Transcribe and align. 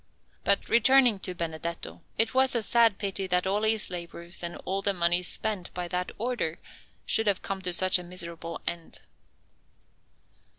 But 0.43 0.67
returning 0.67 1.19
to 1.19 1.35
Benedetto: 1.35 2.01
it 2.17 2.33
was 2.33 2.55
a 2.55 2.63
sad 2.63 2.97
pity 2.97 3.27
that 3.27 3.45
all 3.45 3.61
his 3.61 3.91
labours 3.91 4.41
and 4.41 4.57
all 4.65 4.81
the 4.81 4.95
money 4.95 5.21
spent 5.21 5.71
by 5.75 5.87
that 5.89 6.11
Order 6.17 6.57
should 7.05 7.27
have 7.27 7.43
come 7.43 7.61
to 7.61 7.71
such 7.71 7.99
a 7.99 8.03
miserable 8.03 8.59
end. 8.65 9.01